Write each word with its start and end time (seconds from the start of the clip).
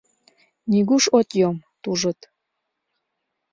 Нигуш 0.69 1.03
от 1.17 1.29
йом!»— 1.41 1.57
тужыт. 1.81 2.19